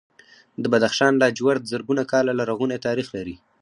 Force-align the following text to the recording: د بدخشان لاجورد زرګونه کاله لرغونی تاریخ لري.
د 0.61 0.63
بدخشان 0.73 1.13
لاجورد 1.21 1.69
زرګونه 1.71 2.03
کاله 2.11 2.31
لرغونی 2.39 2.77
تاریخ 2.87 3.07
لري. 3.17 3.35